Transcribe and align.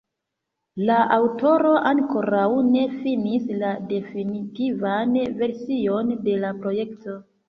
La 0.89 0.93
aŭtoro 1.15 1.73
ankoraŭ 1.89 2.45
ne 2.69 2.85
finis 3.03 3.45
la 3.63 3.73
definitivan 3.91 5.13
version 5.43 6.11
de 6.29 6.35
la 6.45 6.53
projekto. 6.65 7.15